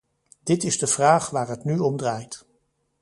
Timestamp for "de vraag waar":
0.77-1.47